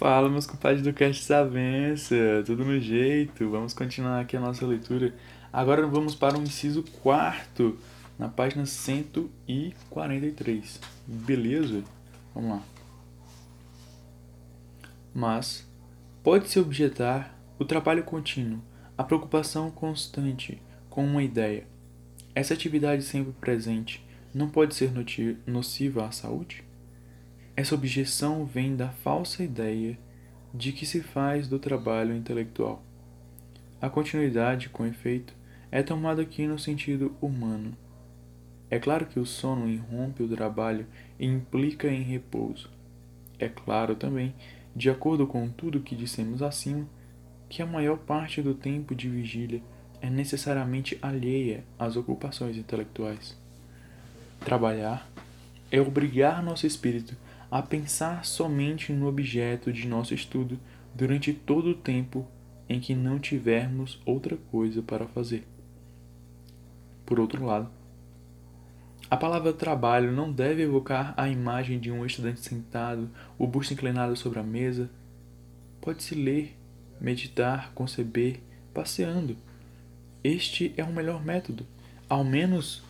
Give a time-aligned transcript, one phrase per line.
[0.00, 3.50] Fala, meus compadres do Cast Savença, tudo no jeito?
[3.50, 5.14] Vamos continuar aqui a nossa leitura.
[5.52, 7.76] Agora vamos para o inciso quarto,
[8.18, 10.80] na página 143.
[11.06, 11.84] Beleza?
[12.34, 12.62] Vamos lá.
[15.14, 15.68] Mas
[16.22, 18.62] pode-se objetar o trabalho contínuo,
[18.96, 21.66] a preocupação constante com uma ideia.
[22.34, 24.90] Essa atividade sempre presente não pode ser
[25.46, 26.69] nociva à saúde?
[27.56, 29.98] Essa objeção vem da falsa ideia
[30.54, 32.82] de que se faz do trabalho intelectual.
[33.80, 35.34] A continuidade, com efeito,
[35.70, 37.76] é tomada aqui no sentido humano.
[38.70, 40.86] É claro que o sono interrompe o trabalho
[41.18, 42.70] e implica em repouso.
[43.38, 44.34] É claro também,
[44.74, 46.86] de acordo com tudo que dissemos acima,
[47.48, 49.62] que a maior parte do tempo de vigília
[50.00, 53.36] é necessariamente alheia às ocupações intelectuais.
[54.44, 55.10] Trabalhar
[55.70, 57.16] é obrigar nosso espírito
[57.50, 60.58] a pensar somente no objeto de nosso estudo
[60.94, 62.26] durante todo o tempo
[62.68, 65.44] em que não tivermos outra coisa para fazer.
[67.04, 67.68] Por outro lado,
[69.10, 74.14] a palavra trabalho não deve evocar a imagem de um estudante sentado, o busto inclinado
[74.14, 74.88] sobre a mesa.
[75.80, 76.56] Pode-se ler,
[77.00, 78.40] meditar, conceber,
[78.72, 79.36] passeando.
[80.22, 81.66] Este é o melhor método,
[82.08, 82.84] ao menos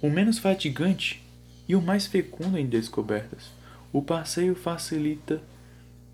[0.00, 1.22] o menos fatigante
[1.68, 3.59] e o mais fecundo em descobertas.
[3.92, 5.42] O passeio facilita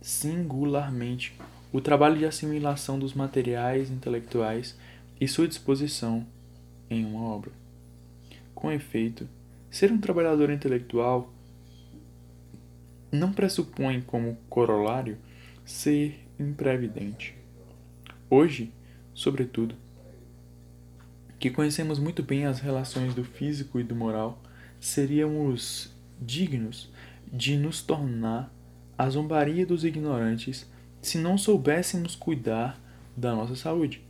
[0.00, 1.36] singularmente
[1.72, 4.76] o trabalho de assimilação dos materiais intelectuais
[5.20, 6.26] e sua disposição
[6.88, 7.50] em uma obra.
[8.54, 9.28] Com efeito,
[9.70, 11.30] ser um trabalhador intelectual
[13.12, 15.18] não pressupõe como corolário
[15.64, 17.36] ser imprevidente.
[18.30, 18.72] Hoje,
[19.12, 19.74] sobretudo,
[21.38, 24.40] que conhecemos muito bem as relações do físico e do moral,
[24.80, 26.90] seríamos dignos
[27.32, 28.52] de nos tornar
[28.96, 30.66] a zombaria dos ignorantes
[31.02, 32.80] se não soubéssemos cuidar
[33.16, 34.02] da nossa saúde.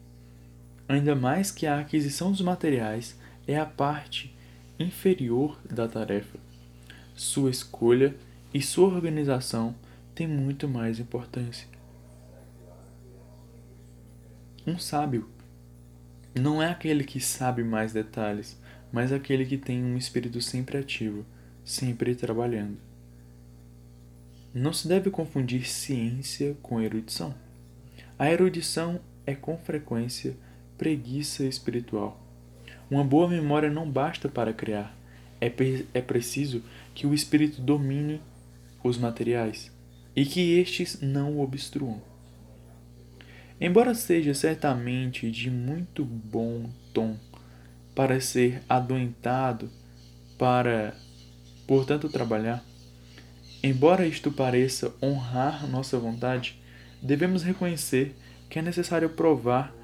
[0.89, 4.35] Ainda mais que a aquisição dos materiais é a parte
[4.79, 6.39] inferior da tarefa.
[7.15, 8.15] Sua escolha
[8.53, 9.75] e sua organização
[10.15, 11.69] têm muito mais importância.
[14.67, 15.29] Um sábio
[16.35, 18.61] não é aquele que sabe mais detalhes,
[18.93, 21.25] mas aquele que tem um espírito sempre ativo,
[21.65, 22.86] sempre trabalhando.
[24.55, 27.35] Não se deve confundir ciência com erudição.
[28.19, 30.37] A erudição é com frequência
[30.79, 32.21] preguiça espiritual.
[32.91, 34.97] Uma boa memória não basta para criar,
[35.41, 35.53] é,
[35.93, 36.63] é preciso
[36.95, 38.21] que o espírito domine
[38.83, 39.73] os materiais
[40.15, 42.01] e que estes não o obstruam.
[43.61, 47.17] Embora seja certamente de muito bom tom
[47.95, 49.71] para ser adoentado,
[50.39, 50.95] para,
[51.67, 52.63] portanto, trabalhar,
[53.67, 56.61] embora isto pareça honrar nossa vontade,
[57.03, 58.15] devemos reconhecer
[58.49, 59.75] que é necessário provar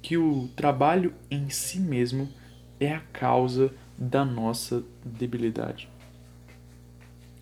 [0.00, 2.28] que o trabalho em si mesmo
[2.78, 5.88] é a causa da nossa debilidade.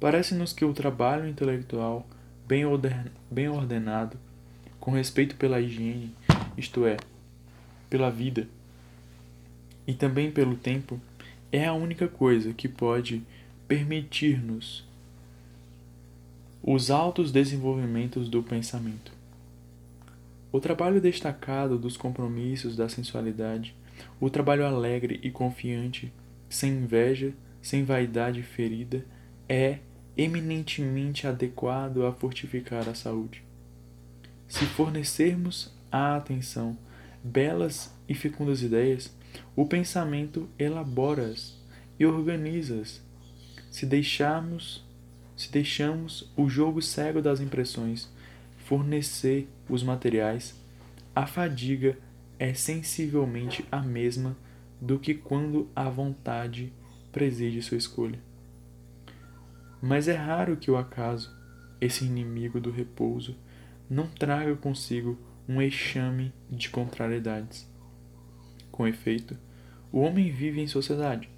[0.00, 2.06] Parece-nos que o trabalho intelectual
[2.48, 4.16] bem, ordenado,
[4.80, 6.14] com respeito pela higiene,
[6.56, 6.96] isto é,
[7.90, 8.48] pela vida,
[9.86, 10.98] e também pelo tempo,
[11.52, 13.22] é a única coisa que pode
[13.72, 14.84] permitir-nos
[16.62, 19.10] Os altos desenvolvimentos do pensamento.
[20.52, 23.74] O trabalho destacado dos compromissos da sensualidade,
[24.20, 26.12] o trabalho alegre e confiante,
[26.50, 27.32] sem inveja,
[27.62, 29.06] sem vaidade ferida,
[29.48, 29.78] é
[30.18, 33.42] eminentemente adequado a fortificar a saúde.
[34.46, 36.76] Se fornecermos à atenção
[37.24, 39.16] belas e fecundas ideias,
[39.56, 41.58] o pensamento elabora-as
[41.98, 43.00] e organiza-as.
[43.72, 44.84] Se deixarmos,
[45.34, 48.12] se deixamos o jogo cego das impressões
[48.58, 50.54] fornecer os materiais,
[51.16, 51.98] a fadiga
[52.38, 54.36] é sensivelmente a mesma
[54.78, 56.70] do que quando a vontade
[57.10, 58.18] preside sua escolha.
[59.80, 61.34] Mas é raro que o acaso,
[61.80, 63.34] esse inimigo do repouso,
[63.88, 67.66] não traga consigo um exame de contrariedades.
[68.70, 69.34] Com efeito,
[69.90, 71.31] o homem vive em sociedade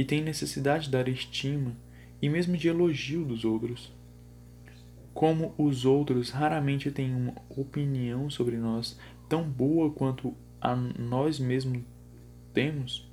[0.00, 1.76] e tem necessidade de dar estima
[2.22, 3.92] e mesmo de elogio dos outros.
[5.12, 8.98] Como os outros raramente têm uma opinião sobre nós
[9.28, 11.82] tão boa quanto a nós mesmos
[12.54, 13.06] temos,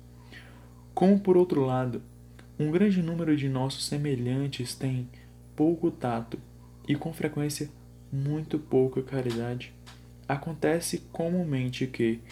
[0.94, 2.00] como por outro lado,
[2.58, 5.10] um grande número de nossos semelhantes tem
[5.54, 6.38] pouco tato
[6.88, 7.68] e com frequência
[8.10, 9.74] muito pouca caridade.
[10.26, 12.22] Acontece comumente que,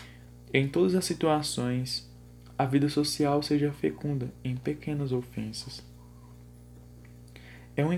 [0.50, 2.05] em todas as situações,
[2.58, 5.84] a vida social seja fecunda em pequenas ofensas.
[7.76, 7.90] É um,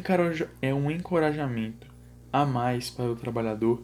[0.61, 1.87] é um encorajamento
[2.33, 3.83] a mais para o trabalhador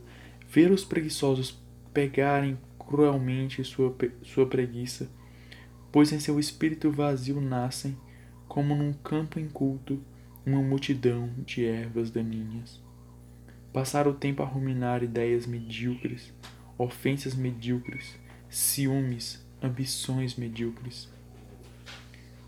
[0.49, 1.61] ver os preguiçosos
[1.93, 5.09] pegarem cruelmente sua, sua preguiça,
[5.93, 7.97] pois em seu espírito vazio nascem,
[8.49, 10.03] como num campo inculto,
[10.45, 12.83] uma multidão de ervas daninhas.
[13.73, 16.33] Passar o tempo a ruminar ideias medíocres,
[16.77, 18.19] ofensas medíocres,
[18.49, 21.09] ciúmes, ambições medíocres.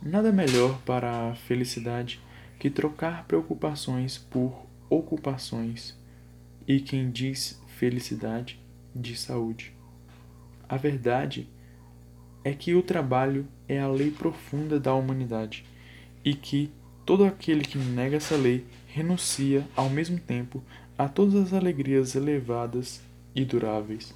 [0.02, 2.20] Nada melhor para a felicidade
[2.58, 5.96] que trocar preocupações por ocupações,
[6.68, 8.60] e quem diz felicidade
[8.94, 9.72] diz saúde.
[10.68, 11.48] A verdade
[12.44, 15.64] é que o trabalho é a lei profunda da humanidade
[16.24, 16.70] e que
[17.04, 20.62] todo aquele que nega essa lei renuncia ao mesmo tempo
[20.98, 23.00] a todas as alegrias elevadas
[23.34, 24.14] e duráveis.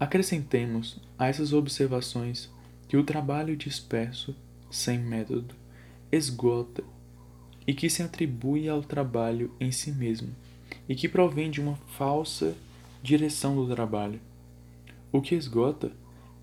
[0.00, 2.48] Acrescentemos a essas observações
[2.86, 4.34] que o trabalho disperso,
[4.70, 5.54] sem método,
[6.10, 6.84] esgota
[7.66, 10.34] e que se atribui ao trabalho em si mesmo
[10.88, 12.56] e que provém de uma falsa
[13.02, 14.20] direção do trabalho.
[15.10, 15.90] O que esgota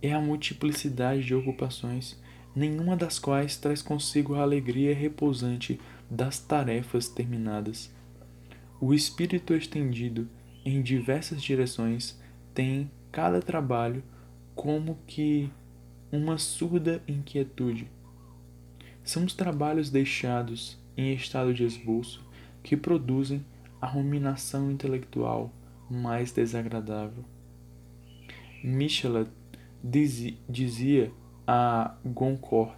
[0.02, 2.20] é a multiplicidade de ocupações,
[2.56, 5.80] nenhuma das quais traz consigo a alegria repousante
[6.10, 7.90] das tarefas terminadas.
[8.80, 10.28] O espírito estendido
[10.66, 12.20] em diversas direções
[12.54, 14.04] tem cada trabalho
[14.54, 15.50] como que
[16.12, 17.90] uma surda inquietude.
[19.06, 22.22] São os trabalhos deixados em estado de esboço
[22.62, 23.46] que produzem
[23.80, 25.50] a ruminação intelectual
[25.90, 27.24] mais desagradável.
[28.62, 29.32] Michelet
[30.50, 31.10] dizia
[31.48, 32.76] a Goncourt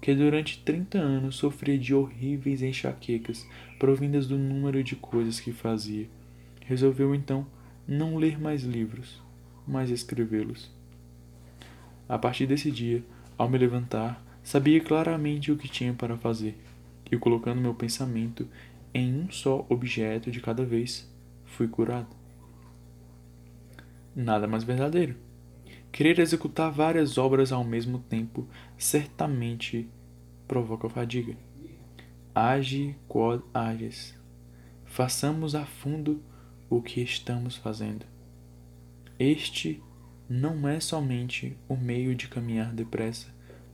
[0.00, 3.46] que durante 30 anos sofria de horríveis enxaquecas
[3.78, 6.08] provindas do número de coisas que fazia.
[6.64, 7.46] Resolveu então
[7.86, 9.20] não ler mais livros,
[9.70, 10.68] mas escrevê-los.
[12.08, 13.04] A partir desse dia,
[13.38, 16.58] ao me levantar, sabia claramente o que tinha para fazer,
[17.10, 18.48] e colocando meu pensamento
[18.92, 21.08] em um só objeto de cada vez,
[21.44, 22.08] fui curado.
[24.14, 25.14] Nada mais verdadeiro.
[25.92, 29.88] Querer executar várias obras ao mesmo tempo certamente
[30.48, 31.36] provoca fadiga.
[32.34, 34.18] Age quod ages.
[34.84, 36.20] Façamos a fundo
[36.68, 38.04] o que estamos fazendo.
[39.20, 39.82] Este
[40.26, 43.26] não é somente o meio de caminhar depressa,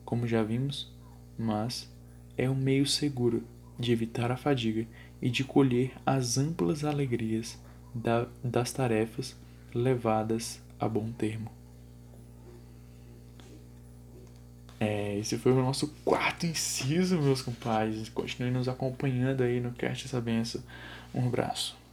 [0.04, 0.92] como já vimos,
[1.38, 1.88] mas
[2.36, 3.44] é o meio seguro
[3.78, 4.84] de evitar a fadiga
[5.22, 7.56] e de colher as amplas alegrias
[7.94, 9.36] da, das tarefas
[9.72, 11.48] levadas a bom termo.
[14.80, 18.08] É, esse foi o nosso quarto inciso, meus compadres.
[18.08, 20.60] Continue nos acompanhando aí no Cast Essa Benção.
[21.14, 21.85] Um abraço.